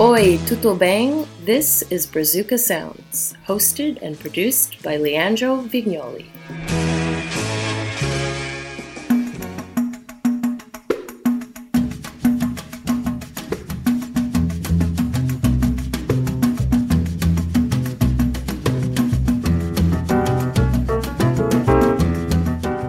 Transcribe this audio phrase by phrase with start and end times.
[0.00, 1.24] Oi, tudo bem?
[1.44, 6.26] This is Brazuca Sounds, hosted and produced by Leandro Vignoli.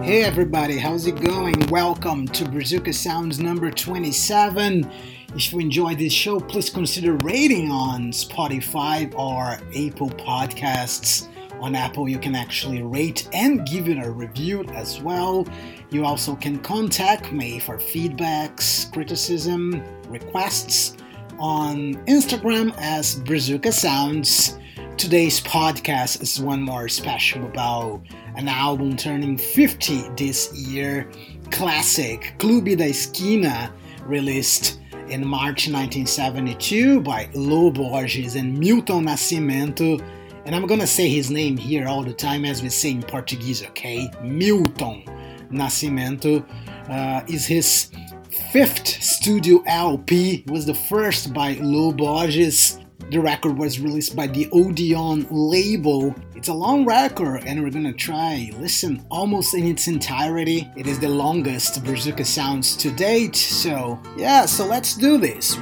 [0.02, 1.68] Hey everybody, how's it going?
[1.68, 4.90] Welcome to Brazuca Sounds number 27.
[5.36, 11.28] If you enjoyed this show, please consider rating on Spotify or Apple Podcasts.
[11.60, 15.46] On Apple, you can actually rate and give it a review as well.
[15.90, 20.96] You also can contact me for feedbacks, criticism, requests
[21.38, 24.58] on Instagram as Brazuca Sounds.
[24.96, 28.00] Today's podcast is one more special about
[28.36, 31.10] an album turning 50 this year,
[31.50, 33.70] classic Clube da Esquina,
[34.06, 40.02] released in March 1972 by Lô Borges and Milton Nascimento.
[40.44, 43.62] And I'm gonna say his name here all the time as we say in Portuguese,
[43.64, 44.10] okay?
[44.22, 45.04] Milton
[45.50, 46.44] Nascimento
[46.88, 47.90] uh, is his
[48.52, 52.80] fifth studio LP, it was the first by Lô Borges
[53.10, 56.14] the record was released by the Odeon label.
[56.34, 60.68] It's a long record, and we're gonna try listen almost in its entirety.
[60.76, 65.56] It is the longest Brazuca Sounds to date, so yeah, so let's do this.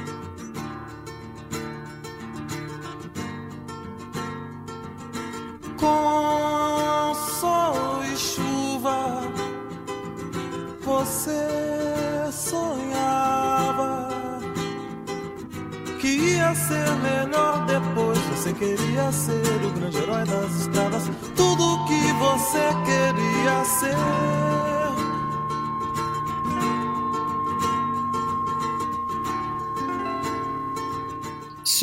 [16.55, 18.17] Ser melhor depois.
[18.35, 24.44] Você queria ser o grande herói das estradas, tudo que você queria ser.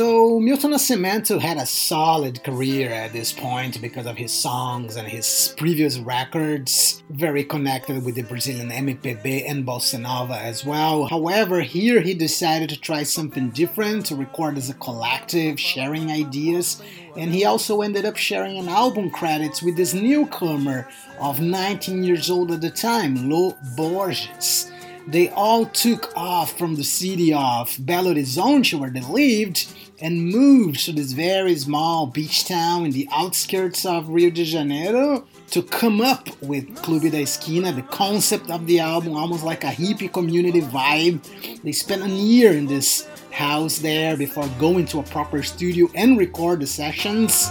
[0.02, 5.06] So Milton Nascimento had a solid career at this point because of his songs and
[5.06, 11.06] his previous records, very connected with the Brazilian MPB and bossa nova as well.
[11.06, 16.82] However, here he decided to try something different, to record as a collective, sharing ideas,
[17.16, 20.88] and he also ended up sharing an album credits with this newcomer
[21.20, 24.72] of 19 years old at the time, Lô Borges
[25.06, 29.66] they all took off from the city of Belo Horizonte, where they lived,
[30.02, 35.24] and moved to this very small beach town in the outskirts of Rio de Janeiro
[35.50, 39.68] to come up with Clube da Esquina, the concept of the album, almost like a
[39.68, 41.22] hippie community vibe.
[41.62, 46.18] They spent a year in this house there before going to a proper studio and
[46.18, 47.50] record the sessions.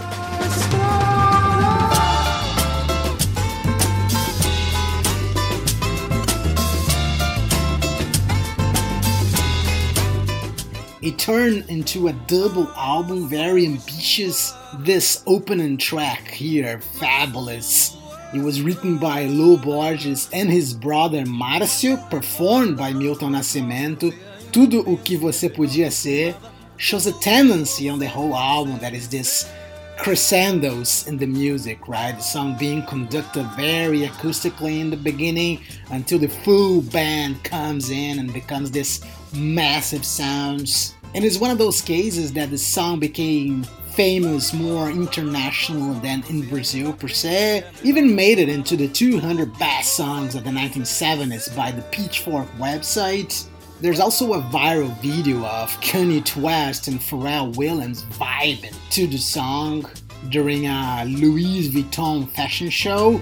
[11.01, 14.53] It turned into a double album, very ambitious.
[14.81, 17.97] This opening track here, fabulous.
[18.35, 24.13] It was written by Lô Borges and his brother Márcio, performed by Milton Nascimento.
[24.51, 26.35] Tudo o que você podia ser
[26.77, 29.49] shows a tendency on the whole album that is this
[29.97, 32.15] crescendos in the music, right?
[32.15, 38.19] The song being conducted very acoustically in the beginning until the full band comes in
[38.19, 39.01] and becomes this
[39.33, 40.95] massive sounds.
[41.13, 46.47] And it's one of those cases that the song became famous more international than in
[46.47, 47.65] Brazil per se.
[47.83, 53.45] Even made it into the 200 best songs of the 1970s by the Pitchfork website.
[53.81, 59.89] There's also a viral video of Kanye West and Pharrell Williams vibing to the song
[60.29, 63.19] during a Louis Vuitton fashion show.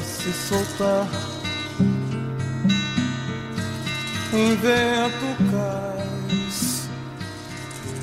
[0.00, 1.08] Se soltar.
[4.32, 6.88] Invento cais,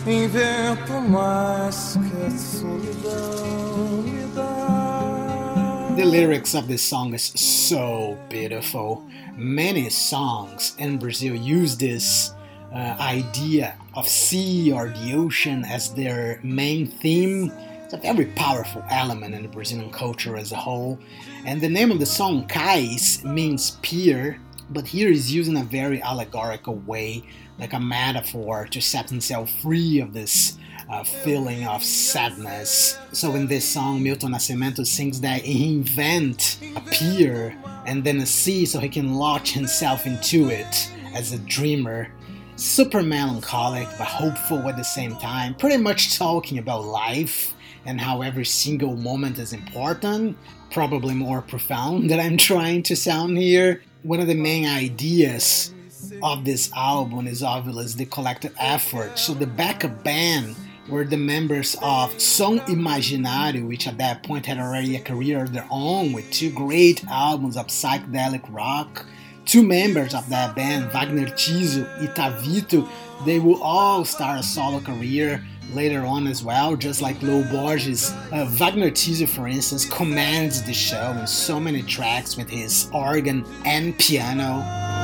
[0.06, 5.96] invento mais que a solidão me dá.
[5.96, 9.04] The lyrics of this song is so beautiful.
[9.36, 12.34] Many songs in Brazil use this
[12.74, 17.52] uh, idea of sea or the ocean as their main theme.
[17.88, 21.00] It's a very powerful element in the Brazilian culture as a whole.
[21.46, 24.42] And the name of the song, Cais, means pier,
[24.72, 27.24] but here used in a very allegorical way,
[27.58, 30.58] like a metaphor to set himself free of this
[30.90, 33.00] uh, feeling of sadness.
[33.14, 38.26] So in this song, Milton Nascimento sings that he invent a pier and then a
[38.26, 42.12] sea so he can launch himself into it as a dreamer.
[42.58, 47.54] Super melancholic but hopeful at the same time, pretty much talking about life
[47.88, 50.38] and how every single moment is important,
[50.70, 53.82] probably more profound than I'm trying to sound here.
[54.04, 55.74] One of the main ideas
[56.22, 59.18] of this album is obviously the collective effort.
[59.18, 60.56] So the backup band
[60.90, 65.54] were the members of Som Imaginário, which at that point had already a career of
[65.54, 69.06] their own with two great albums of psychedelic rock.
[69.46, 72.90] Two members of that band, Wagner Tiso and Tavito,
[73.26, 75.42] they will all start a solo career
[75.74, 78.12] later on as well, just like Lô Borges.
[78.32, 83.46] Uh, Wagner Tiso, for instance, commands the show in so many tracks with his organ
[83.66, 84.97] and piano.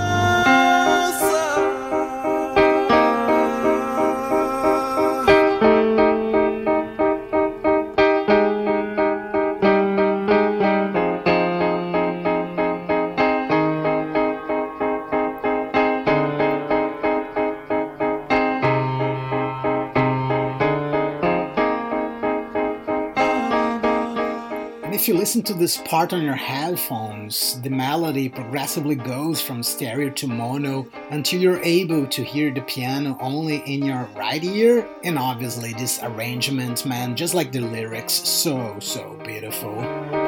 [25.03, 30.09] If you listen to this part on your headphones, the melody progressively goes from stereo
[30.09, 34.87] to mono until you're able to hear the piano only in your right ear.
[35.03, 40.22] And obviously, this arrangement, man, just like the lyrics, so, so beautiful.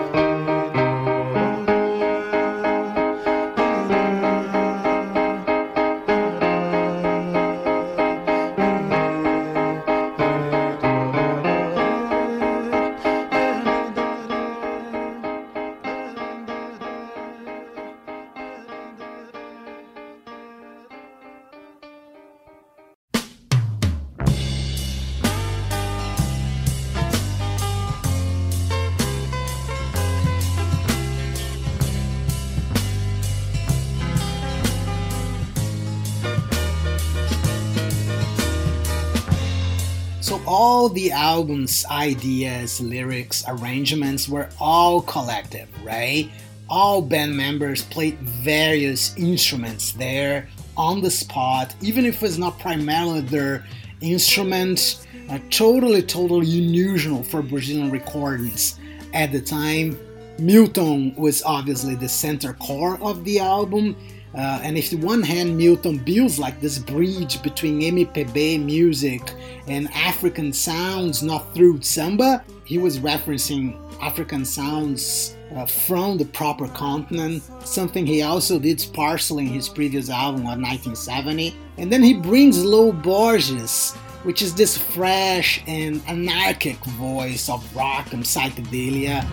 [41.36, 46.32] Album's ideas, lyrics, arrangements were all collective, right?
[46.70, 50.48] All band members played various instruments there
[50.78, 53.66] on the spot, even if it's not primarily their
[54.00, 55.06] instrument.
[55.30, 58.80] Uh, totally, totally unusual for Brazilian recordings
[59.14, 60.00] at the time.
[60.38, 63.96] Milton was obviously the center core of the album,
[64.34, 69.22] uh, and if the one hand Milton builds like this bridge between MPB music
[69.68, 76.68] and African sounds, not through samba, he was referencing African sounds uh, from the proper
[76.68, 81.56] continent, something he also did partially in his previous album of 1970.
[81.78, 83.94] And then he brings Lo Borges,
[84.24, 89.24] which is this fresh and anarchic voice of rock and psychedelia.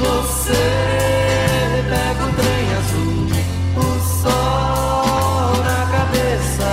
[0.00, 0.64] Você
[1.90, 3.28] pega o trem azul,
[3.76, 3.78] o
[4.22, 6.72] sol na cabeça,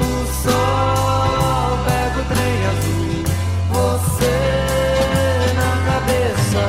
[0.00, 0.02] o
[0.42, 3.20] sol pega o trem azul,
[3.70, 4.36] você
[5.54, 6.64] na cabeça,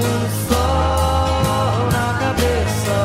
[0.00, 0.02] o
[0.48, 2.96] sol na cabeça.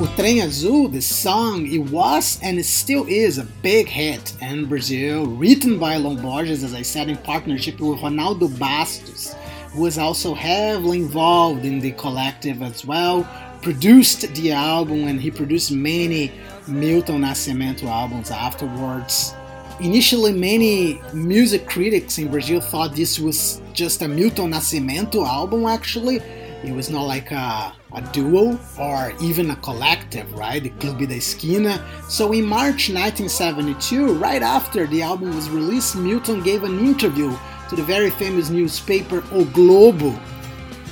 [0.00, 4.66] O Trem Azul, the song, it was and it still is a big hit in
[4.66, 9.45] Brazil, written by Lo Borges, as I said, in partnership with Ronaldo Bastos, who
[9.76, 13.28] was also heavily involved in the collective as well,
[13.62, 16.32] produced the album, and he produced many
[16.66, 19.34] Milton Nascimento albums afterwards.
[19.80, 26.22] Initially, many music critics in Brazil thought this was just a Milton Nascimento album, actually.
[26.64, 30.62] It was not like a, a duo or even a collective, right?
[30.62, 31.84] The Clube da Esquina.
[32.08, 37.36] So in March 1972, right after the album was released, Milton gave an interview
[37.68, 40.18] to the very famous newspaper O Globo.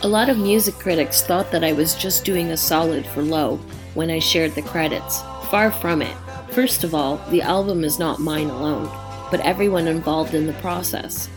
[0.02, 3.58] A lot of music critics thought that I was just doing a solid for Lô
[3.94, 5.22] when I shared the credits.
[5.50, 6.16] Far from it.
[6.50, 8.90] First of all, the album is not mine alone,
[9.30, 11.28] but everyone involved in the process.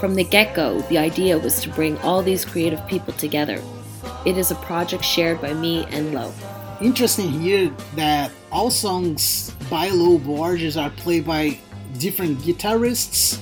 [0.00, 3.62] From the get go, the idea was to bring all these creative people together.
[4.24, 6.32] It is a project shared by me and Lô.
[6.82, 11.58] Interesting here that all songs by Lo Borges are played by
[11.98, 13.40] different guitarists.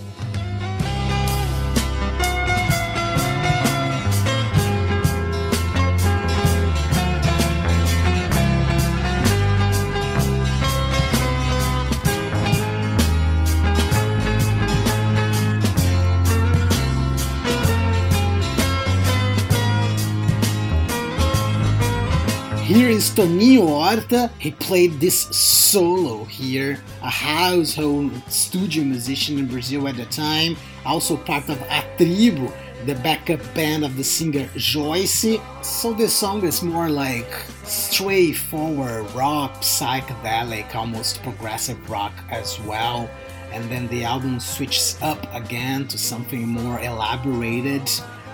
[23.15, 24.29] Toninho Horta.
[24.41, 31.17] He played this solo here, a household studio musician in Brazil at the time, also
[31.17, 32.53] part of A Tribo,
[32.87, 35.39] the backup band of the singer Joyce.
[35.63, 43.09] So this song is more like straightforward rock, psychedelic, almost progressive rock as well.
[43.53, 47.89] And then the album switches up again to something more elaborated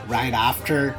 [0.08, 0.96] right after.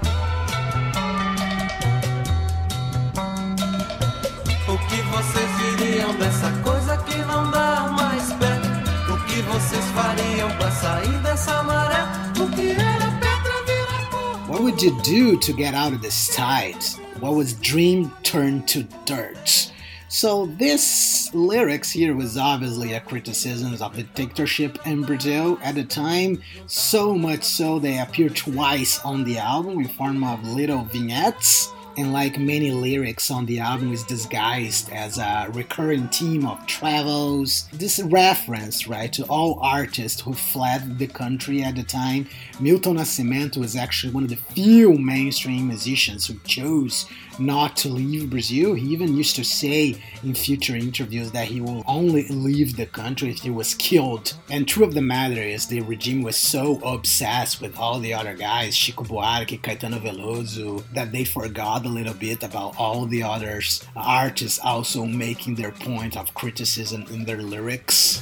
[14.48, 16.84] What would you do to get out of this tide?
[17.20, 19.72] What was dream turned to dirt?
[20.08, 25.86] So this lyrics here was obviously a criticism of the dictatorship in Brazil at the
[25.86, 31.72] time, so much so they appear twice on the album in form of little vignettes
[31.98, 37.68] and like many lyrics on the album is disguised as a recurring theme of travels.
[37.74, 42.28] This reference right to all artists who fled the country at the time
[42.60, 47.08] milton nascimento was actually one of the few mainstream musicians who chose
[47.40, 48.76] not to leave brazil.
[48.76, 53.30] He even used to say in future interviews that he will only leave the country
[53.30, 54.34] if he was killed.
[54.50, 58.36] And true of the matter is the regime was so obsessed with all the other
[58.36, 63.84] guys chico buarque caetano veloso that they forgot a little bit about all the others
[63.96, 68.22] artists also making their point of criticism in their lyrics.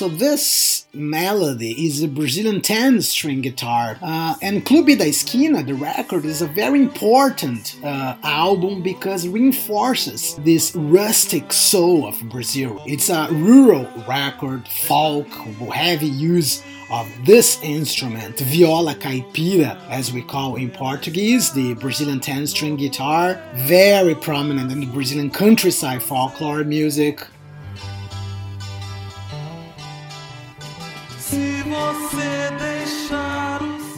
[0.00, 6.24] So this melody is a Brazilian 10-string guitar, uh, and Clube da Esquina, the record,
[6.24, 12.82] is a very important uh, album because it reinforces this rustic soul of Brazil.
[12.86, 15.28] It's a rural record, folk,
[15.70, 22.46] heavy use of this instrument, viola caipira, as we call in Portuguese, the Brazilian 10
[22.46, 27.26] string guitar, very prominent in the Brazilian countryside folklore music.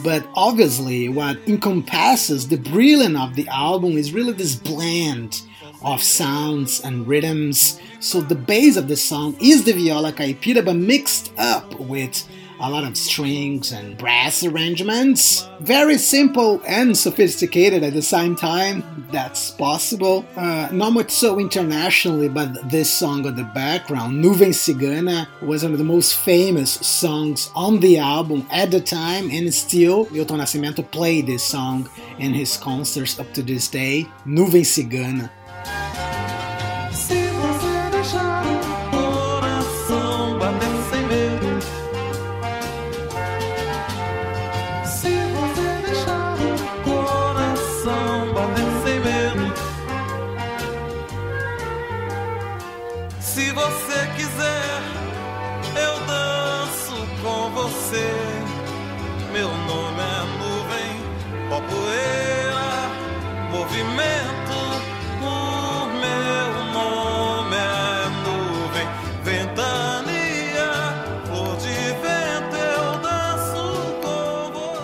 [0.03, 5.41] But obviously, what encompasses the brilliance of the album is really this blend
[5.81, 7.79] of sounds and rhythms.
[7.99, 12.27] So the base of the song is the viola caipira, but mixed up with
[12.59, 15.47] a lot of strings and brass arrangements.
[15.59, 19.07] Very simple and sophisticated at the same time.
[19.11, 20.25] That's possible.
[20.35, 25.73] Uh, not much so internationally, but this song on the background, Nuvem Cigana, was one
[25.73, 30.89] of the most famous songs on the album at the time, and still, Milton Nascimento
[30.89, 34.07] played this song in his concerts up to this day.
[34.25, 35.29] Nuvem Cigana.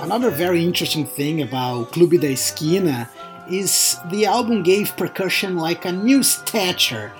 [0.10, 3.08] Another very interesting thing about Clube da Esquina
[3.48, 7.12] is the album gave percussion like a new stature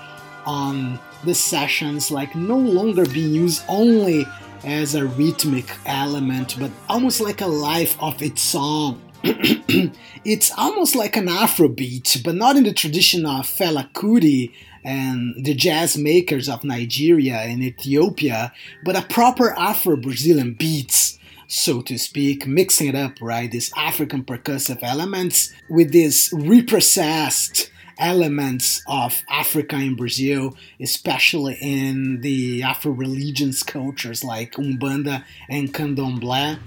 [0.44, 4.26] on the sessions, like no longer being used only
[4.64, 9.00] as a rhythmic element, but almost like a life of its song.
[9.22, 15.54] it's almost like an Afrobeat, but not in the tradition of Fela Kuti and the
[15.54, 18.52] jazz makers of Nigeria and Ethiopia,
[18.84, 21.19] but a proper Afro Brazilian beats
[21.50, 23.50] so to speak, mixing it up, right?
[23.50, 32.62] These African percussive elements with these reprocessed elements of Africa in Brazil, especially in the
[32.62, 36.58] Afro religions cultures like Umbanda and Candomblé.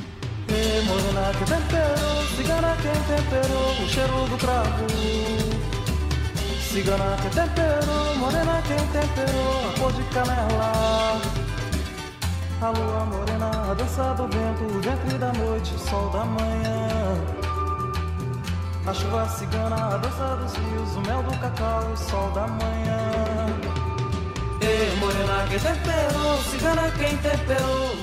[12.63, 17.21] A lua morena, a dança do vento, o ventre da noite, o sol da manhã.
[18.85, 23.03] A chuva cigana, a dança dos rios, o mel do cacau, o sol da manhã.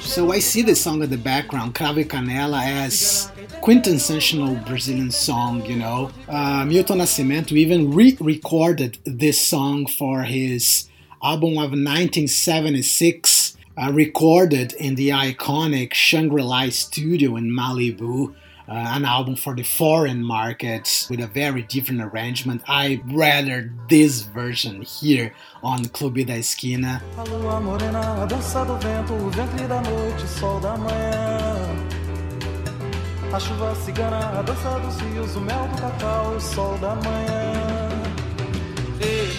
[0.02, 5.76] So I see the song in the background, Cravo Canela, as quintessential Brazilian song, you
[5.76, 6.11] know.
[6.29, 10.88] Uh, Milton Nascimento even re-recorded this song for his
[11.23, 13.40] album of 1976,
[13.81, 18.35] uh, recorded in the iconic Shangri-La studio in Malibu
[18.71, 22.63] uh, an album for the foreign markets with a very different arrangement.
[22.69, 27.03] I rather this version here on Clube da Esquina.
[27.19, 28.29] A lua morena.
[33.33, 37.40] A chuva cigana, a dança dos rios, o mel do cacau, o sol da manhã.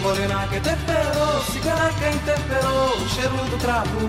[0.02, 0.60] Morena que
[1.52, 1.90] cigana
[3.60, 4.02] cravo.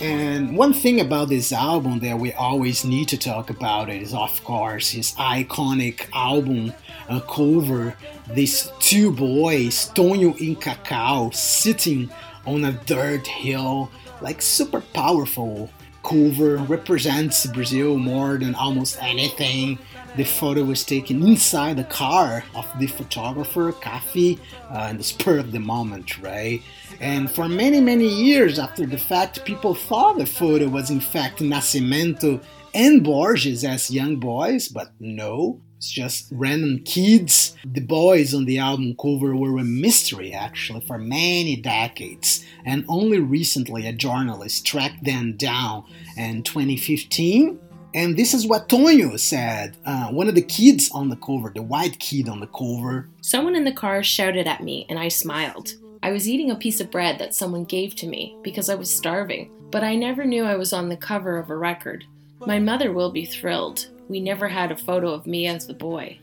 [0.00, 4.44] And one thing about this album that we always need to talk about is, of
[4.44, 6.72] course, his iconic album
[7.08, 7.96] uh, cover.
[8.32, 12.10] These two boys, Tonho and Cacau, sitting
[12.46, 13.90] on a dirt hill,
[14.20, 15.70] like super powerful
[16.04, 19.78] cover, represents Brazil more than almost anything.
[20.16, 24.38] The photo was taken inside the car of the photographer, Cafi,
[24.70, 26.62] uh, in the spur of the moment, right?
[27.00, 31.40] And for many, many years after the fact, people thought the photo was in fact
[31.40, 32.40] Nascimento
[32.74, 37.54] and Borges as young boys, but no, it's just random kids.
[37.62, 43.18] The boys on the album cover were a mystery actually for many decades, and only
[43.20, 45.84] recently a journalist tracked them down
[46.16, 47.60] in 2015
[47.92, 49.76] and this is what Tonho said.
[49.84, 53.08] Uh, one of the kids on the cover, the white kid on the cover.
[53.20, 55.74] Someone in the car shouted at me, and I smiled.
[56.02, 58.92] I was eating a piece of bread that someone gave to me because I was
[58.92, 62.04] starving, but I never knew I was on the cover of a record.
[62.40, 63.86] My mother will be thrilled.
[64.08, 66.18] We never had a photo of me as the boy.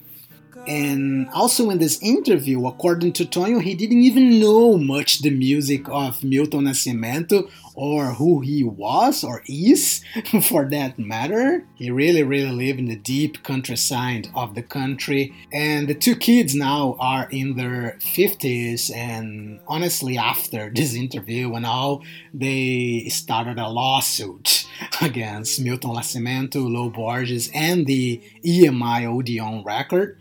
[0.67, 5.87] And also in this interview, according to Tonho, he didn't even know much the music
[5.89, 10.03] of Milton Nascimento or who he was or is
[10.43, 11.65] for that matter.
[11.75, 15.33] He really, really lived in the deep countryside of the country.
[15.51, 18.95] And the two kids now are in their 50s.
[18.95, 24.67] And honestly, after this interview and all, they started a lawsuit
[25.01, 30.17] against Milton Nascimento, Lo Borges, and the EMI Odeon record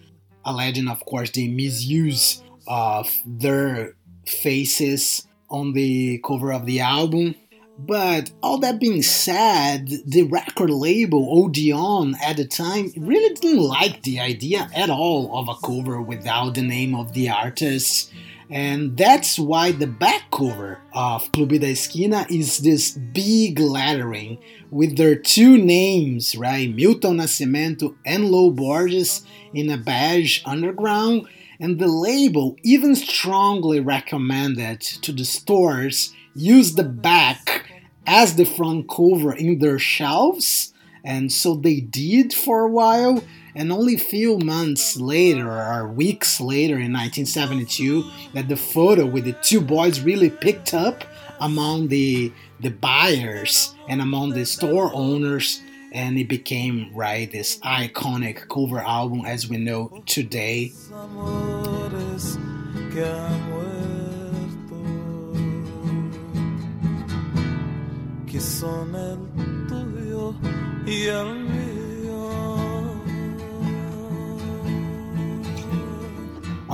[0.51, 3.95] alleging, of course, the misuse of their
[4.27, 7.35] faces on the cover of the album.
[7.79, 14.03] But all that being said, the record label Odeon at the time really didn't like
[14.03, 18.13] the idea at all of a cover without the name of the artist.
[18.51, 24.39] And that's why the back cover of Clube da Esquina is this big lettering
[24.71, 26.75] with their two names, right?
[26.75, 31.27] Milton Nascimento and Lo Borges in a beige underground.
[31.59, 37.71] And the label even strongly recommended to the stores use the back
[38.07, 40.70] as the front cover in their shelves.
[41.05, 43.23] And so they did for a while
[43.55, 49.25] and only a few months later or weeks later in 1972 that the photo with
[49.25, 51.05] the two boys really picked up
[51.41, 58.49] among the the buyers and among the store owners and it became right this iconic
[58.49, 60.73] cover album as we know today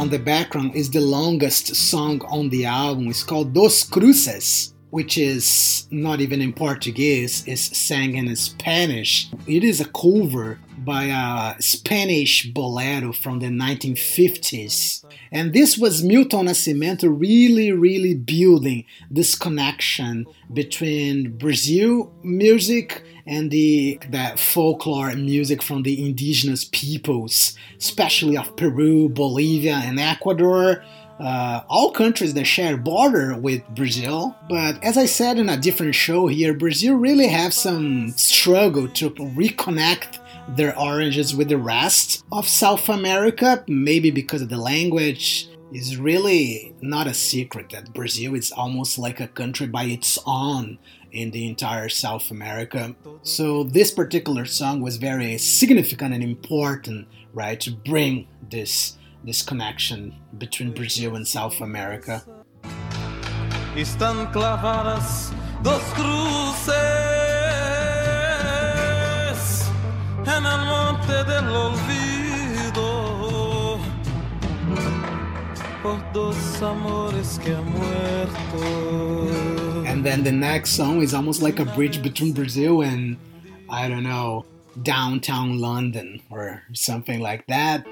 [0.07, 3.09] on the background is the longest song on the album.
[3.09, 9.29] It's called Dos Cruces, which is not even in Portuguese, it's sang in Spanish.
[9.47, 15.05] It is a cover by a Spanish bolero from the 1950s.
[15.33, 23.99] And this was Milton Nascimento really, really building this connection between Brazil music and the,
[24.09, 30.85] the folklore music from the indigenous peoples, especially of Peru, Bolivia, and Ecuador.
[31.19, 34.37] Uh, all countries that share border with Brazil.
[34.51, 39.09] But as I said in a different show here, Brazil really have some struggle to
[39.11, 45.49] reconnect their oranges with the rest of South America, maybe because of the language.
[45.73, 50.79] It's really not a secret that Brazil is almost like a country by its own
[51.13, 52.95] in the entire South America.
[53.23, 60.15] So this particular song was very significant and important, right, to bring this this connection
[60.39, 62.23] between Brazil and South America.
[63.75, 65.83] Están clavadas dos
[70.27, 72.16] en el monte del olvido.
[79.87, 83.17] And then the next song is almost like a bridge between Brazil and,
[83.71, 84.45] I don't know,
[84.83, 87.87] downtown London or something like that.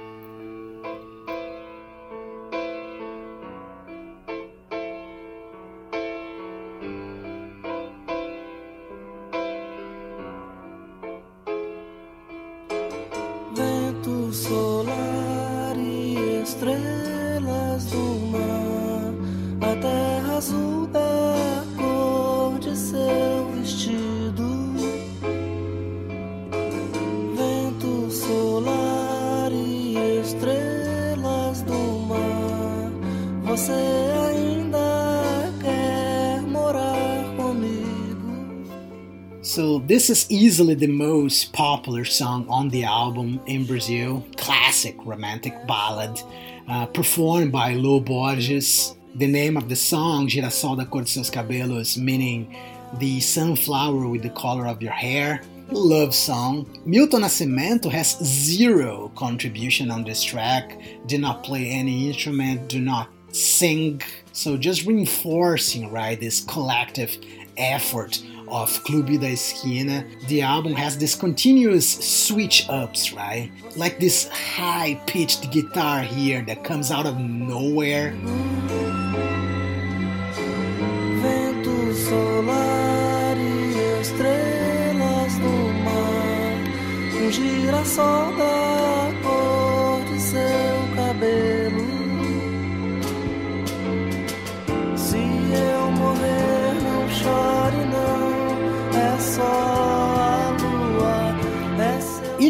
[40.06, 46.20] This is easily the most popular song on the album in Brazil, classic romantic ballad,
[46.68, 48.96] uh, performed by Lô Borges.
[49.14, 52.54] The name of the song, Girassol da cor de seus cabelos, meaning
[52.98, 55.40] the sunflower with the color of your hair.
[55.70, 56.68] Love song.
[56.84, 63.08] Milton Nascimento has zero contribution on this track, did not play any instrument, do not
[63.32, 64.02] sing.
[64.32, 67.16] So just reinforcing, right, this collective
[67.56, 68.22] effort
[68.54, 73.50] of Clube da Esquina, the album has this continuous switch ups, right?
[73.74, 78.14] Like this high pitched guitar here that comes out of nowhere.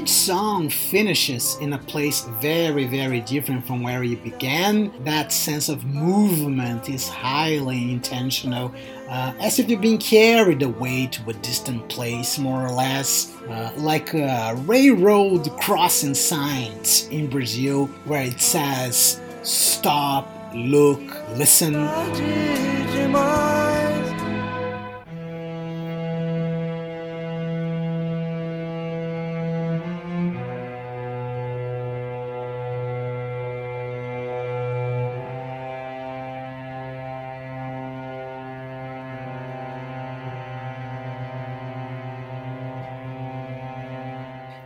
[0.04, 4.92] Each song finishes in a place very, very different from where you began.
[5.02, 8.74] That sense of movement is highly intentional,
[9.08, 13.72] uh, as if you're being carried away to a distant place, more or less, uh,
[13.78, 21.00] like a railroad crossing signs in Brazil, where it says, Stop, look,
[21.38, 21.72] listen.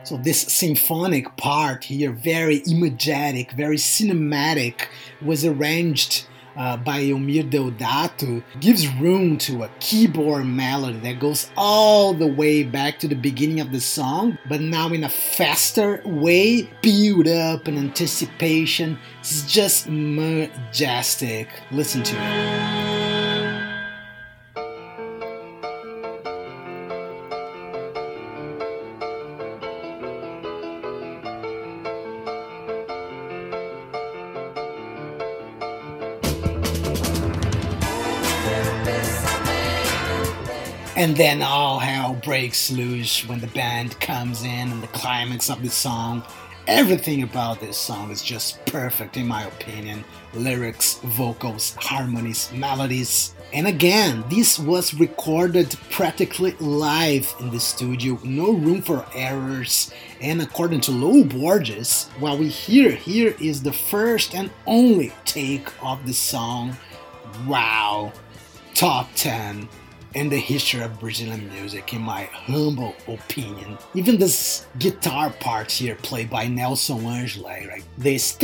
[0.09, 4.87] So this symphonic part here, very imagetic, very cinematic,
[5.21, 6.25] was arranged
[6.57, 12.63] uh, by Eumir Deodato, gives room to a keyboard melody that goes all the way
[12.63, 17.69] back to the beginning of the song, but now in a faster way, build up
[17.69, 18.99] and anticipation.
[19.21, 21.49] It's just majestic.
[21.71, 22.88] Listen to it.
[40.99, 45.63] And then all hell breaks loose when the band comes in and the climax of
[45.63, 46.25] the song.
[46.67, 50.03] Everything about this song is just perfect, in my opinion.
[50.35, 53.33] Lyrics, vocals, harmonies, melodies.
[53.53, 59.93] And again, this was recorded practically live in the studio, no room for errors.
[60.21, 65.69] And according to Lô Borges, what we hear here is the first and only take
[65.81, 66.77] of the song.
[67.47, 68.13] Wow,
[68.75, 69.69] top 10
[70.15, 73.79] in the history of Brazilian music, in my humble opinion.
[73.95, 77.85] Even this guitar part here, played by Nelson Angelo, right?
[77.97, 78.37] This.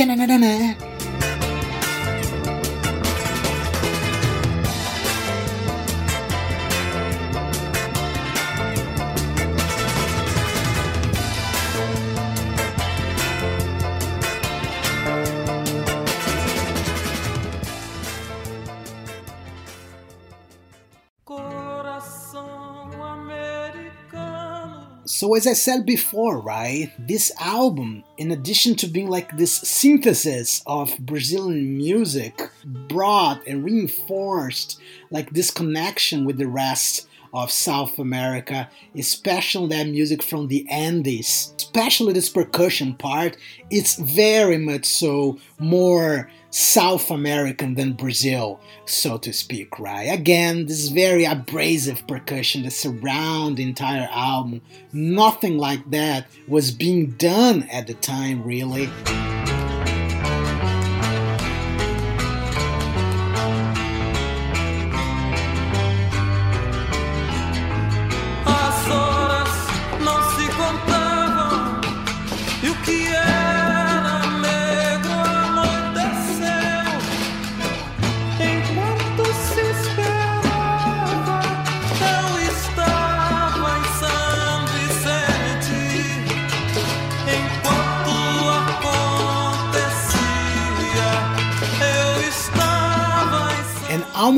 [25.07, 30.63] So, as I said before, right, this album, in addition to being like this synthesis
[30.65, 34.79] of Brazilian music, brought and reinforced
[35.11, 41.53] like this connection with the rest of South America, especially that music from the Andes,
[41.55, 43.37] especially this percussion part,
[43.69, 50.05] it's very much so more South American than Brazil, so to speak, right?
[50.05, 54.61] Again, this very abrasive percussion that surround the entire album.
[54.93, 58.89] Nothing like that was being done at the time, really.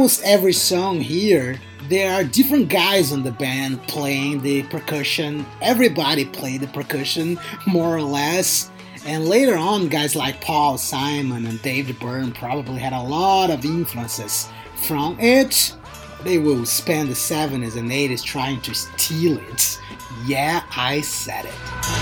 [0.07, 5.45] Almost every song here, there are different guys on the band playing the percussion.
[5.61, 8.71] Everybody played the percussion, more or less.
[9.05, 13.65] And later on, guys like Paul Simon and David Byrne probably had a lot of
[13.65, 15.75] influences from it.
[16.23, 19.77] They will spend the 70s and 80s trying to steal it.
[20.25, 21.96] Yeah, I said it.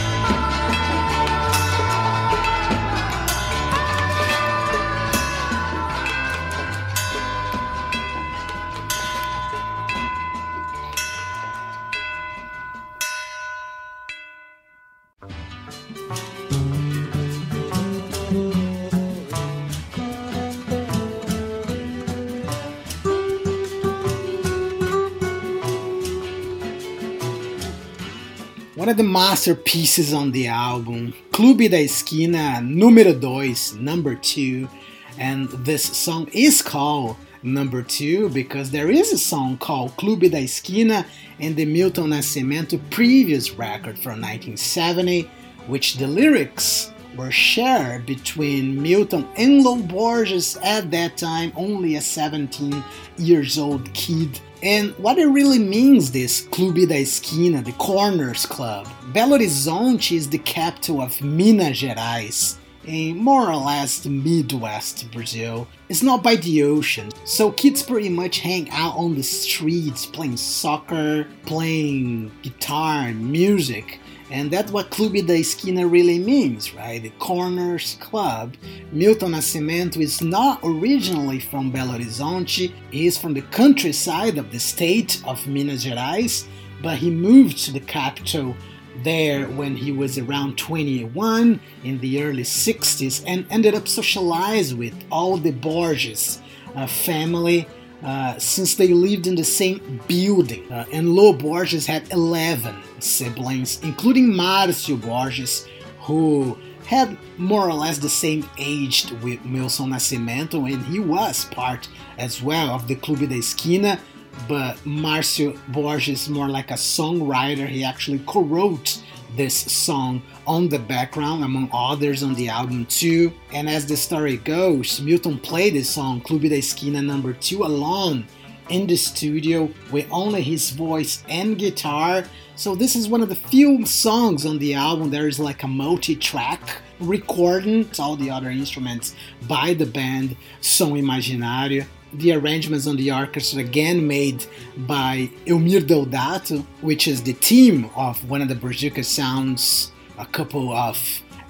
[28.86, 34.70] One of the masterpieces on the album, Clube da Esquina Número 2, number 2.
[35.18, 40.38] And this song is called number 2 because there is a song called Clube da
[40.38, 41.04] Esquina
[41.40, 45.24] in the Milton Nascimento previous record from 1970,
[45.66, 52.02] which the lyrics were shared between Milton and Lo Borges at that time, only a
[52.02, 52.84] 17
[53.18, 58.88] years old kid and what it really means, this Clube da Esquina, the Corners Club.
[59.14, 65.68] Belo Horizonte is the capital of Minas Gerais, a more or less the Midwest Brazil.
[65.88, 70.38] It's not by the ocean, so kids pretty much hang out on the streets playing
[70.38, 74.00] soccer, playing guitar music.
[74.32, 77.02] And that's what Clube da Esquina really means, right?
[77.02, 78.56] The Corners Club.
[78.92, 84.60] Milton Nascimento is not originally from Belo Horizonte, he is from the countryside of the
[84.60, 86.48] state of Minas Gerais,
[86.82, 88.56] but he moved to the capital
[89.04, 94.94] there when he was around 21 in the early 60s and ended up socialized with
[95.12, 96.42] all the Borges
[96.76, 97.68] uh, family
[98.04, 100.72] uh, since they lived in the same building.
[100.72, 105.68] Uh, and Lo Borges had 11 siblings, including Marcio Borges,
[106.02, 111.90] who had more or less the same age with Milton Nascimento, and he was part
[112.18, 114.00] as well of the Clube da Esquina.
[114.48, 119.02] But Marcio Borges, is more like a songwriter, he actually co-wrote
[119.36, 123.34] this song on the background, among others on the album too.
[123.54, 128.26] And as the story goes, Milton played this song, Clube da Esquina number 2, alone
[128.70, 132.24] in the studio with only his voice and guitar.
[132.56, 135.68] So this is one of the few songs on the album there is like a
[135.68, 139.16] multi-track recording all the other instruments
[139.48, 141.86] by the band Som Imaginário
[142.20, 144.46] the arrangements on the orchestra again made
[144.78, 150.72] by Eumir Deodato, which is the team of one of the Brazuca Sounds a couple
[150.72, 150.98] of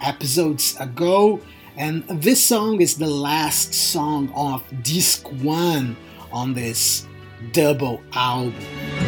[0.02, 1.40] episodes ago.
[1.78, 5.98] And this song is the last song of disc one
[6.32, 7.06] on this
[7.52, 9.05] double album.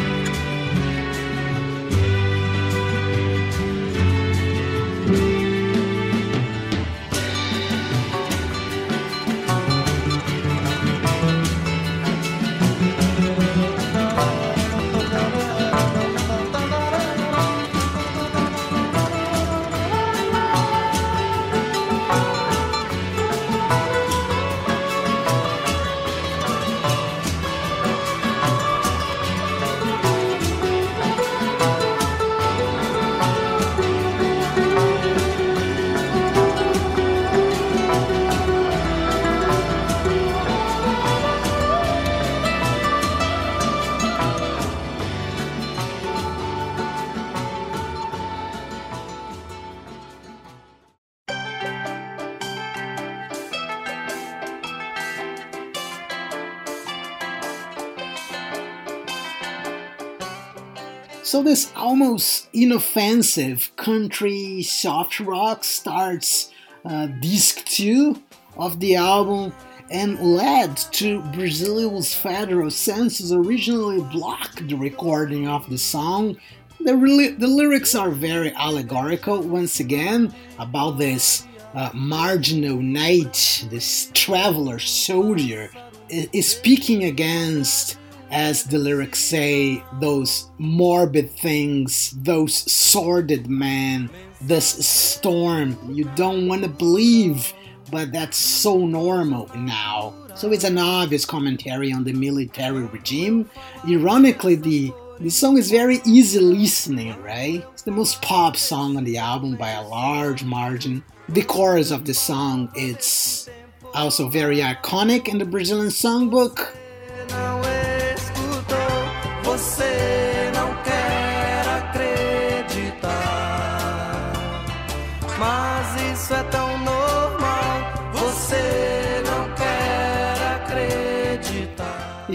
[61.38, 66.50] So this almost inoffensive country soft rock starts
[66.84, 68.20] uh, disc two
[68.56, 69.52] of the album
[69.88, 76.36] and led to Brazil's federal census originally blocked the recording of the song.
[76.80, 84.10] The, really, the lyrics are very allegorical once again about this uh, marginal knight, this
[84.12, 85.70] traveler soldier,
[86.10, 87.97] is speaking against
[88.30, 94.10] as the lyrics say, those morbid things, those sordid men,
[94.40, 97.52] this storm you don't want to believe,
[97.90, 100.14] but that's so normal now.
[100.34, 103.50] So it's an obvious commentary on the military regime.
[103.88, 107.66] Ironically, the the song is very easy listening, right?
[107.72, 111.02] It's the most pop song on the album by a large margin.
[111.28, 113.48] The chorus of the song it's
[113.94, 116.68] also very iconic in the Brazilian songbook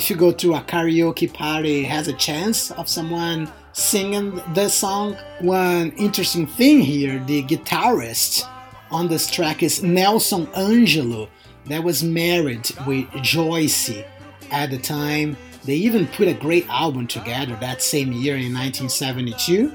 [0.04, 5.16] If you go to a karaoke party, has a chance of someone singing the song.
[5.40, 8.46] One interesting thing here, the guitarist
[8.92, 11.30] on this track is Nelson Angelo,
[11.68, 14.04] that was married with Joyce
[14.52, 15.38] at the time.
[15.64, 19.72] They even put a great album together that same year in 1972.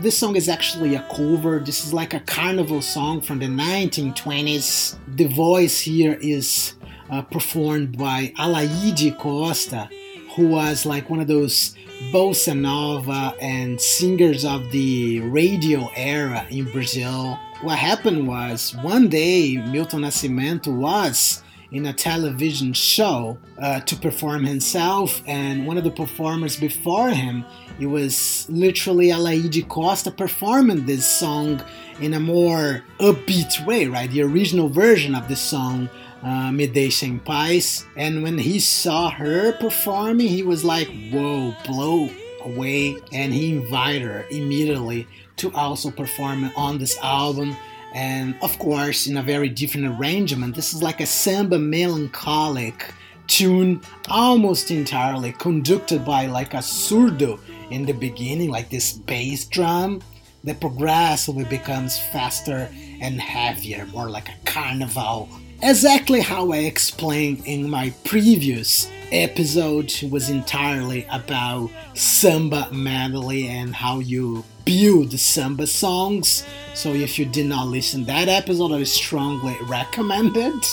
[0.00, 1.58] This song is actually a cover.
[1.58, 4.96] This is like a carnival song from the 1920s.
[5.16, 6.74] The voice here is
[7.10, 9.90] uh, performed by Alaide Costa,
[10.36, 11.74] who was like one of those
[12.12, 17.36] bossa nova and singers of the radio era in Brazil.
[17.62, 24.44] What happened was one day Milton Nascimento was in a television show uh, to perform
[24.44, 27.44] himself, and one of the performers before him,
[27.78, 31.62] it was literally Alaide Costa performing this song
[32.00, 34.10] in a more upbeat way, right?
[34.10, 35.88] The original version of the song,
[36.22, 37.84] uh, Me Deixa em Paz.
[37.96, 42.08] And when he saw her performing, he was like, whoa, blow
[42.42, 42.96] away.
[43.12, 47.56] And he invited her immediately to also perform on this album
[47.94, 52.92] and of course in a very different arrangement this is like a samba melancholic
[53.28, 57.38] tune almost entirely conducted by like a surdo
[57.70, 60.02] in the beginning like this bass drum.
[60.44, 62.70] That progressively becomes faster
[63.00, 65.28] and heavier more like a carnival
[65.62, 73.98] exactly how i explained in my previous episode was entirely about samba medley and how
[73.98, 76.44] you build samba songs.
[76.74, 80.66] So if you did not listen that episode, I strongly recommend it.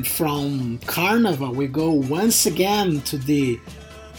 [0.00, 3.60] And from Carnival, we go once again to the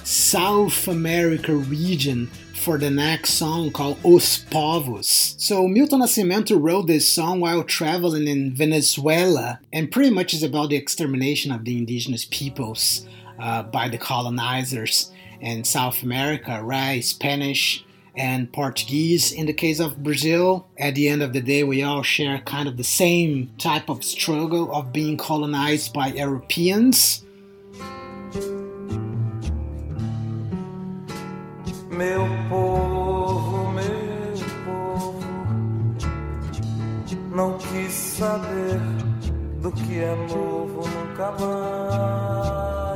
[0.03, 5.33] South America region for the next song called Os Povos.
[5.41, 10.69] So Milton Nascimento wrote this song while traveling in Venezuela, and pretty much is about
[10.69, 13.07] the extermination of the indigenous peoples
[13.39, 17.03] uh, by the colonizers in South America, right?
[17.03, 17.83] Spanish
[18.15, 19.31] and Portuguese.
[19.31, 22.67] In the case of Brazil, at the end of the day, we all share kind
[22.67, 27.23] of the same type of struggle of being colonized by Europeans.
[31.89, 35.19] Meu povo, meu povo,
[37.35, 38.79] não quis saber
[39.61, 42.90] do que é novo nunca mais.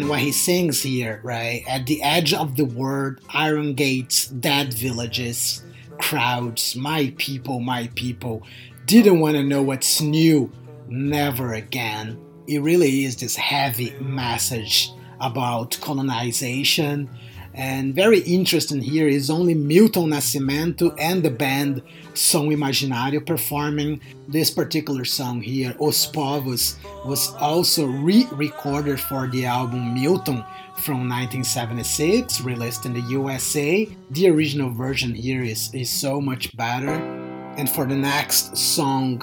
[0.00, 1.62] And what he sings here, right?
[1.68, 5.62] At the edge of the world, iron gates, dead villages,
[5.98, 8.42] crowds, my people, my people,
[8.86, 10.50] didn't want to know what's new,
[10.88, 12.18] never again.
[12.46, 14.90] It really is this heavy message
[15.20, 17.10] about colonization.
[17.54, 21.82] And very interesting here is only Milton Nascimento and the band
[22.14, 25.74] Som Imaginário performing this particular song here.
[25.80, 30.44] Os Povos was also re-recorded for the album Milton
[30.78, 33.88] from 1976, released in the USA.
[34.10, 36.94] The original version here is, is so much better.
[37.56, 39.22] And for the next song,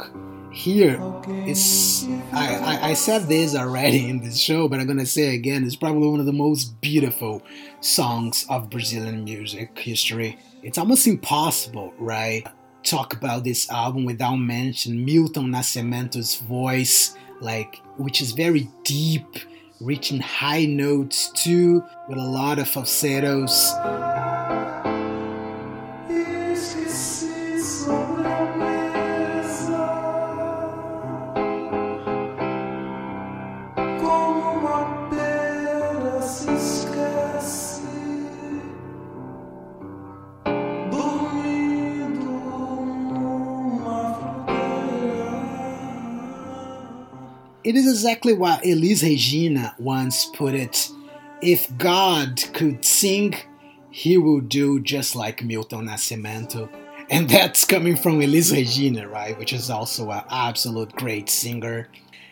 [0.51, 0.99] here
[1.45, 5.63] it's I, I, I said this already in this show but i'm gonna say again
[5.63, 7.43] it's probably one of the most beautiful
[7.79, 12.45] songs of brazilian music history it's almost impossible right
[12.83, 19.37] talk about this album without mentioning milton nascimento's voice like which is very deep
[19.79, 23.73] reaching high notes too with a lot of falsettos
[47.67, 50.89] it is exactly what Elis Regina once put it
[51.41, 53.35] if God could sing,
[53.91, 56.69] he would do just like Milton Nascimento.
[57.09, 59.37] And that's coming from Elis Regina, right?
[59.37, 61.89] Which is also an absolute great singer.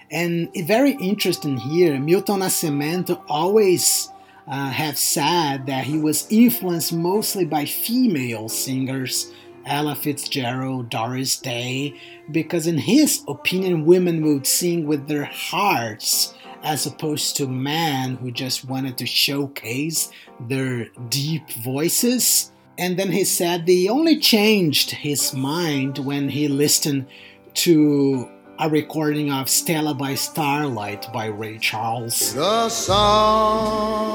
[0.10, 4.10] And very interesting here, Milton Nascimento always
[4.48, 9.34] uh, have said that he was influenced mostly by female singers,
[9.66, 11.96] Ella Fitzgerald, Doris Day,
[12.32, 18.32] because in his opinion, women would sing with their hearts as opposed to men who
[18.32, 22.52] just wanted to showcase their deep voices.
[22.78, 27.08] And then he said he only changed his mind when he listened
[27.56, 32.34] to a recording of Stella by Starlight by Ray Charles.
[32.34, 34.06] The song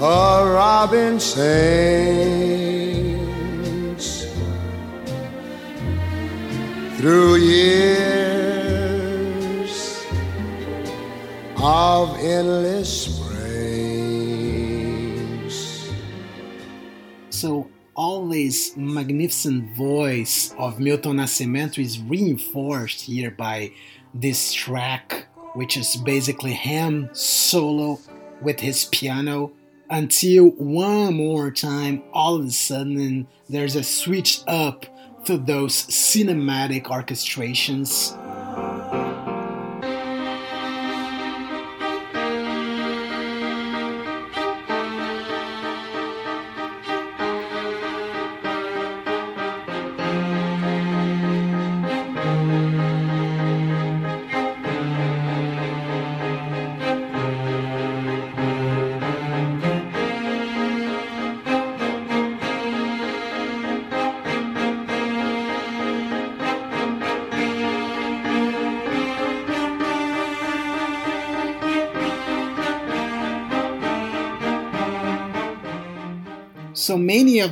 [0.00, 1.48] a robin sings
[6.96, 8.78] through years
[11.56, 13.40] of endless springs.
[17.30, 23.72] So all this magnificent voice of Milton Nascimento is reinforced here by
[24.14, 27.98] this track, which is basically him solo
[28.40, 29.50] with his piano
[29.90, 34.86] until one more time, all of a sudden, there's a switch up
[35.24, 38.16] to those cinematic orchestrations.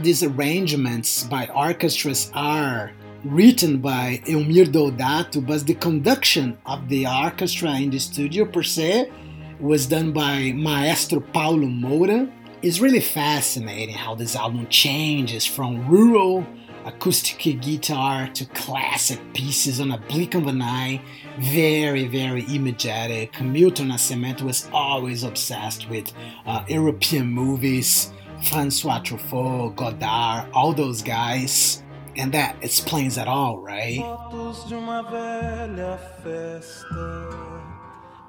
[0.06, 2.92] These arrangements by orchestras are
[3.24, 9.10] written by Eumir Deodato, but the conduction of the orchestra in the studio per se
[9.58, 12.30] was done by Maestro Paulo Moura.
[12.62, 16.46] It's really fascinating how this album changes from rural
[16.84, 21.02] acoustic guitar to classic pieces on a blink of an eye.
[21.40, 23.40] Very, very imagetic.
[23.42, 26.12] Milton Nascimento was always obsessed with
[26.46, 28.12] uh, European movies
[28.42, 31.82] Francois Truffaut, Godard, all those guys.
[32.18, 33.98] And that explains it all, right?
[33.98, 37.28] Fotos de uma velha festa,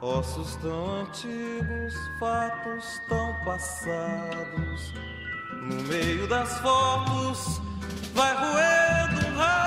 [0.02, 4.94] ossos tão antigos, fatos tão passados.
[5.54, 7.62] No meio das fotos
[8.14, 9.67] vai roendo um rato,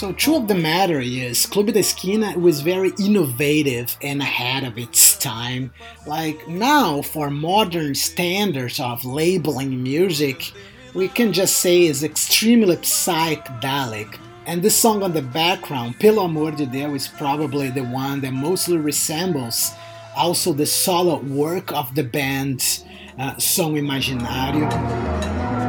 [0.00, 4.78] So, true of the matter is, Clube da Esquina was very innovative and ahead of
[4.78, 5.72] its time.
[6.06, 10.52] Like now, for modern standards of labeling music,
[10.94, 14.18] we can just say it's extremely psychedelic.
[14.46, 18.32] And this song on the background, Pelo Amor de Deus, is probably the one that
[18.32, 19.70] mostly resembles
[20.16, 22.84] also the solo work of the band
[23.18, 25.59] uh, Imaginário.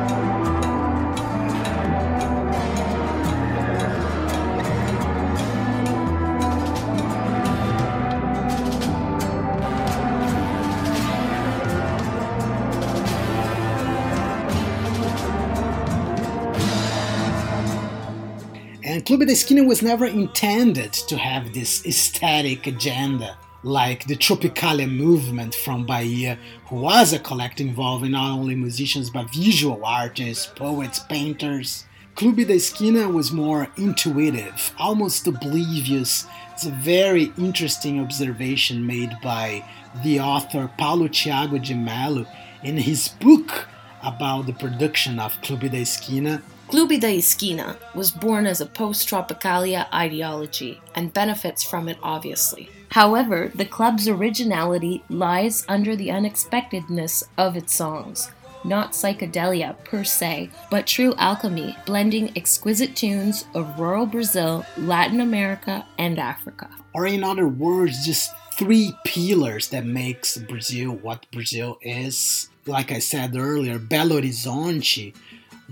[19.22, 25.54] Clube da Esquina was never intended to have this aesthetic agenda like the Tropicalia movement
[25.54, 31.86] from Bahia, who was a collective involving not only musicians but visual artists, poets, painters.
[32.16, 36.26] Clube da Esquina was more intuitive, almost oblivious.
[36.54, 39.64] It's a very interesting observation made by
[40.04, 42.26] the author Paulo Thiago de Mello
[42.64, 43.68] in his book
[44.02, 46.42] about the production of Clube da Esquina.
[46.72, 52.70] Clube da Esquina was born as a post Tropicalia ideology and benefits from it obviously.
[52.92, 58.32] However, the club's originality lies under the unexpectedness of its songs,
[58.64, 65.86] not psychedelia per se, but true alchemy, blending exquisite tunes of rural Brazil, Latin America,
[65.98, 66.70] and Africa.
[66.94, 72.48] Or in other words, just three pillars that makes Brazil what Brazil is.
[72.66, 75.14] Like I said earlier, Belo Horizonte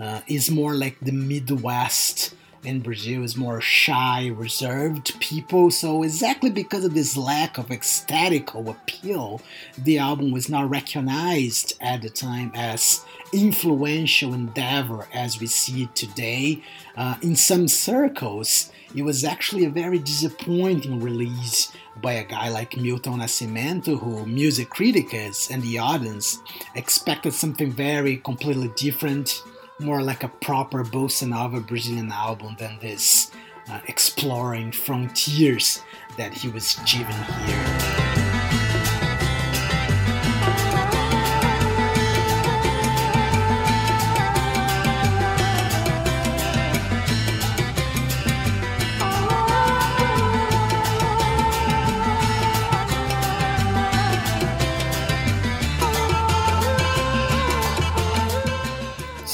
[0.01, 2.33] uh, is more like the Midwest
[2.63, 5.71] in Brazil is more shy, reserved people.
[5.71, 9.41] So, exactly because of this lack of ecstatical appeal,
[9.77, 15.95] the album was not recognized at the time as influential endeavor as we see it
[15.95, 16.63] today.
[16.97, 21.71] Uh, in some circles, it was actually a very disappointing release
[22.01, 26.39] by a guy like Milton Nascimento, who music critics and the audience
[26.75, 29.43] expected something very completely different,
[29.79, 33.31] more like a proper bossa nova Brazilian album than this
[33.69, 35.81] uh, exploring frontiers
[36.17, 37.15] that he was given
[37.45, 38.18] here.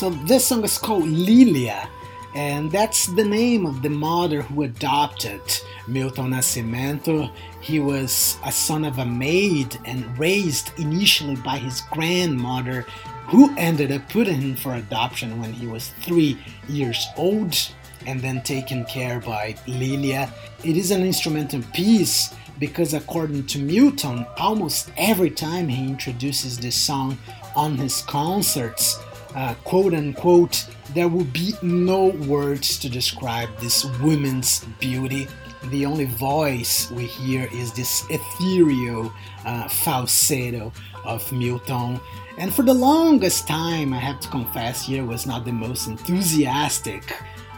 [0.06, 1.89] So this song is called Lilia,
[2.36, 5.41] and that's the name of the mother who adopted
[5.88, 7.32] Milton Nascimento.
[7.60, 12.86] He was a son of a maid and raised initially by his grandmother,
[13.30, 16.38] who ended up putting him for adoption when he was three
[16.70, 17.58] years old
[18.06, 20.32] and then taken care by Lilia.
[20.64, 26.76] It is an instrumental piece because, according to Milton, almost every time he introduces this
[26.76, 27.18] song
[27.56, 28.99] on his concerts,
[29.36, 35.27] uh, quote unquote, there will be no words to describe this woman's beauty.
[35.65, 39.11] The only voice we hear is this ethereal
[39.45, 40.71] uh, falsetto
[41.03, 41.99] of Milton.
[42.38, 47.03] And for the longest time, I have to confess, here was not the most enthusiastic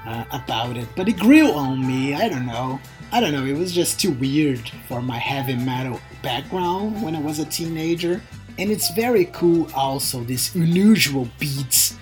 [0.06, 2.14] uh, about it, but it grew on me.
[2.14, 2.80] I don't know.
[3.12, 7.22] I don't know, it was just too weird for my heavy metal background when I
[7.22, 8.22] was a teenager
[8.60, 11.96] and it's very cool also these unusual beats.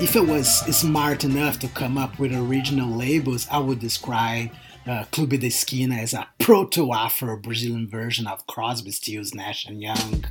[0.00, 4.50] If I was smart enough to come up with original labels, I would describe
[4.88, 10.24] uh, Clube da Esquina is a proto-Afro Brazilian version of Crosby, Stills, Nash and Young.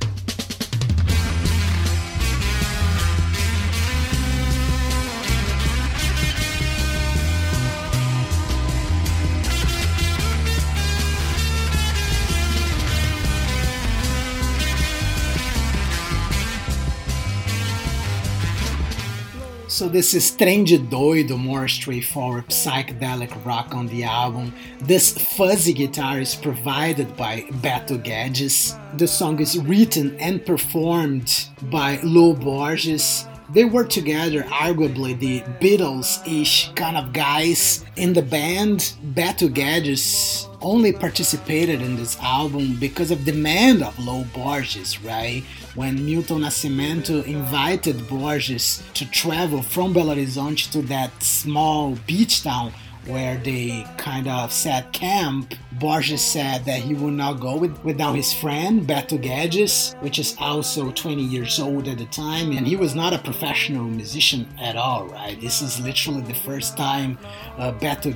[19.78, 24.52] So this is Trem de Doido, more straightforward psychedelic rock on the album.
[24.80, 28.74] This fuzzy guitar is provided by Beto Guedes.
[28.98, 33.24] The song is written and performed by Lô Borges.
[33.50, 38.94] They were together, arguably the Beatles-ish kind of guys in the band.
[39.14, 45.44] Beto Guedes only participated in this album because of demand of Lô Borges, right?
[45.74, 52.72] When Milton Nascimento invited Borges to travel from Belo Horizonte to that small beach town
[53.06, 58.14] where they kind of set camp, Borges said that he would not go with, without
[58.14, 62.76] his friend Beto Guedes, which is also 20 years old at the time, and he
[62.76, 65.40] was not a professional musician at all, right?
[65.40, 67.18] This is literally the first time
[67.56, 68.08] uh, Beto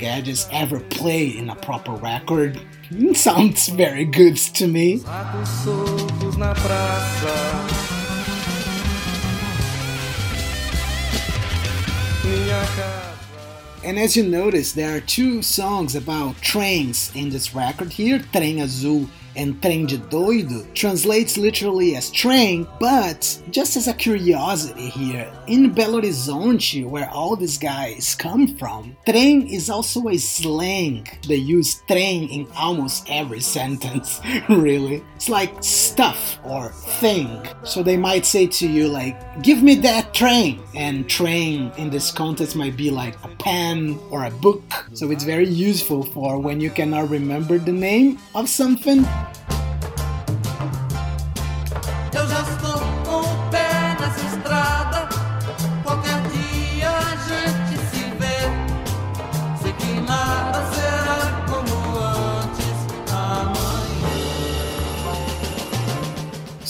[0.53, 2.61] ever played in a proper record.
[3.14, 5.03] sounds very good to me.
[13.85, 18.59] And as you notice, there are two songs about trains in this record here, Trem
[18.59, 25.33] Azul and Trem de Doido translates literally as train, but just as a curiosity here,
[25.47, 31.07] in Belo Horizonte, where all these guys come from, trem is also a slang.
[31.28, 35.03] They use trem in almost every sentence, really.
[35.16, 36.70] It's like stuff or
[37.01, 37.47] thing.
[37.64, 40.61] So they might say to you, like, give me that train.
[40.74, 44.62] And train in this context might be like a pen or a book.
[44.95, 49.61] So it's very useful for when you cannot remember the name of something you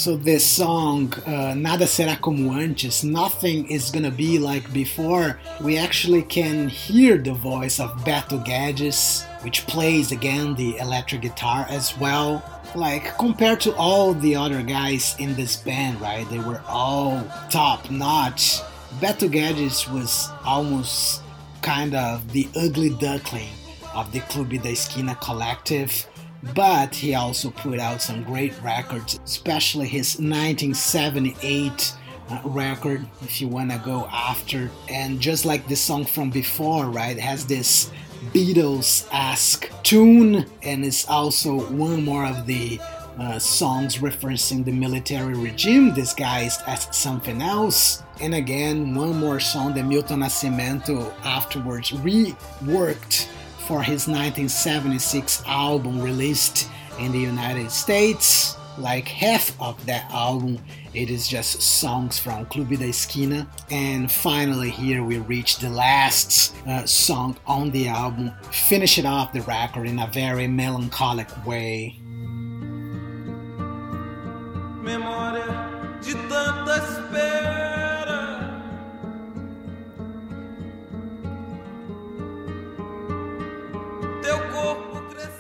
[0.03, 5.39] So this song, uh, Nada Será Como Antes, nothing is gonna be like before.
[5.61, 11.67] We actually can hear the voice of Beto Guedes, which plays again the electric guitar
[11.71, 12.43] as well.
[12.75, 16.29] Like compared to all the other guys in this band, right?
[16.31, 18.59] They were all top notch
[18.99, 21.23] Beto Guedes was almost
[21.63, 23.55] kind of the ugly duckling
[23.95, 26.07] of the Clube da Esquina collective,
[26.55, 31.95] but he also put out some great records, especially his 1978
[32.29, 34.71] uh, record, if you want to go after.
[34.89, 37.91] And just like the song from before, right, has this
[38.31, 42.81] Beatles esque tune, and it's also one more of the
[43.19, 48.03] uh, songs referencing the military regime disguised as something else.
[48.21, 53.29] And again, one more song that Milton Nascimento afterwards reworked
[53.67, 58.57] for his 1976 album released in the United States.
[58.79, 60.59] Like half of that album,
[60.95, 63.47] it is just songs from Clube da Esquina.
[63.71, 69.33] And finally, here we reach the last uh, song on the album, finish it off
[69.33, 72.02] the record in a very melancholic way.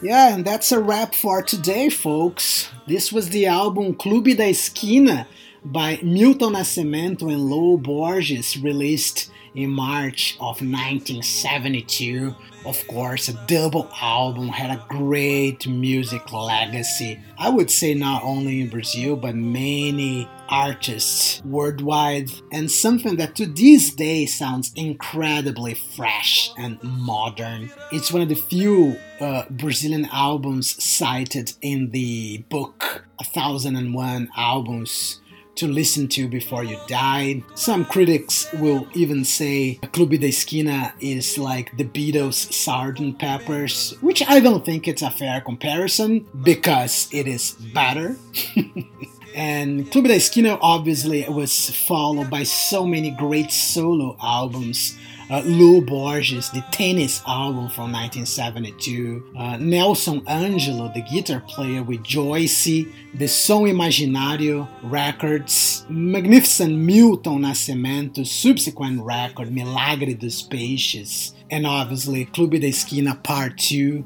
[0.03, 2.69] Yeah, and that's a wrap for today, folks.
[2.89, 5.29] This was the album Clube da Esquina
[5.65, 12.35] by Milton Nascimento and Lô Borges, released in March of 1972.
[12.67, 17.21] Of course, a double album had a great music legacy.
[17.39, 23.47] I would say not only in Brazil, but many artists worldwide, and something that to
[23.47, 27.71] this day sounds incredibly fresh and modern.
[27.91, 35.21] It's one of the few uh, Brazilian albums cited in the book 1001 Albums
[35.55, 37.43] to listen to before you die.
[37.55, 43.19] Some critics will even say Clube da Esquina is like the Beatles' Sgt.
[43.19, 48.17] Peppers, which I don't think it's a fair comparison because it is better.
[49.35, 54.97] and Clube da Esquina obviously was followed by so many great solo albums.
[55.31, 62.03] Uh, Lô Borges, the tennis album from 1972, uh, Nelson Angelo, the guitar player with
[62.03, 72.27] Joyce, the Som Imaginário records, magnificent Milton Nascimento subsequent record Milagre dos Peixes, and obviously
[72.27, 74.05] Clube da Esquina Part 2,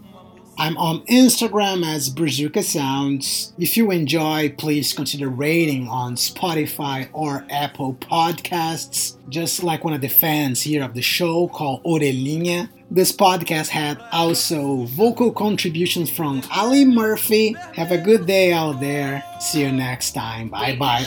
[0.59, 3.53] I'm on Instagram as Brazuca Sounds.
[3.59, 9.17] If you enjoy, please consider rating on Spotify or Apple Podcasts.
[9.29, 12.71] Just like one of the fans here of the show called Orelhinha.
[12.91, 17.55] This podcast had also vocal contributions from Ali Murphy.
[17.75, 19.25] Have a good day out there.
[19.41, 20.49] See you next time.
[20.49, 21.05] Bye bye.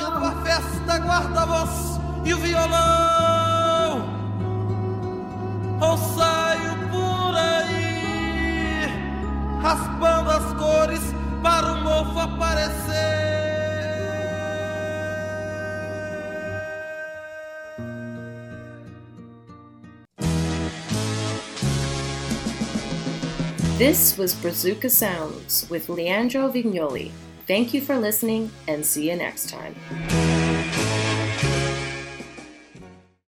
[9.62, 11.02] Raspando as cores
[11.42, 13.30] para o aparecer.
[23.78, 27.12] This was Brazuca Sounds with Leandro Vignoli.
[27.48, 29.74] Thank you for listening and see you next time.